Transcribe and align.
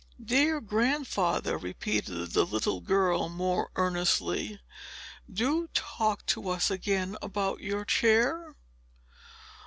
"Dear 0.19 0.59
Grandfather," 0.61 1.59
repeated 1.59 2.31
the 2.31 2.43
little 2.43 2.81
girl, 2.81 3.29
more 3.29 3.69
earnestly, 3.75 4.59
"do 5.31 5.67
talk 5.75 6.25
to 6.25 6.49
us 6.49 6.71
again 6.71 7.17
about 7.21 7.59
your 7.59 7.85
chair." 7.85 8.55